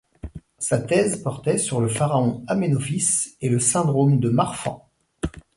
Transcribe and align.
Sa 0.57 0.79
thèse 0.79 1.21
portait 1.21 1.59
sur 1.59 1.79
le 1.79 1.87
pharaon 1.87 2.43
Aménophis 2.47 3.37
et 3.39 3.49
le 3.49 3.59
syndrome 3.59 4.19
de 4.19 4.31
Marfan. 4.31 4.89